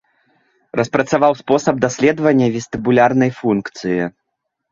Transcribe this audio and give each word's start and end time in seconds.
Распрацаваў 0.79 1.33
спосаб 1.41 1.75
даследавання 1.85 2.47
вестыбулярнай 2.55 3.31
функцыі. 3.43 4.01